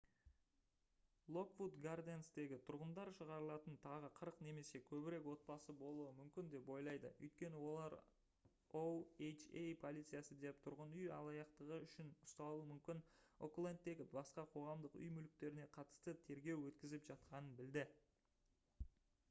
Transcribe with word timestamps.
локвуд 1.35 1.73
гарденстегі 1.85 2.57
тұрғындар 2.69 3.09
шығарылатын 3.17 3.75
тағы 3.81 4.07
40 4.19 4.39
немесе 4.45 4.79
көбірек 4.87 5.27
отбасы 5.33 5.75
болуы 5.81 6.07
мүмкін 6.21 6.49
деп 6.53 6.71
ойлайды 6.75 7.11
өйткені 7.27 7.59
олар 7.65 7.97
oha 8.79 9.27
полициясы 9.83 10.39
да 10.45 10.55
тұрғын 10.67 10.97
үй 11.01 11.05
алаяқтығы 11.19 11.79
үшін 11.89 12.11
ұсталуы 12.29 12.63
мүмкін 12.71 13.03
оклендтегі 13.49 14.07
басқа 14.17 14.47
қоғамдық 14.55 14.97
үй 15.03 15.13
мүліктеріне 15.19 15.69
қатысты 15.77 16.17
тергеу 16.31 16.65
өткізіп 16.71 17.07
жатқанын 17.13 17.55
білді 17.63 17.85